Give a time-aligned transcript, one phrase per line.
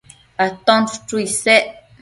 [0.45, 1.65] Aton chuchu isec